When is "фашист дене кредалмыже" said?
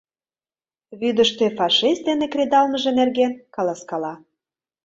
1.57-2.91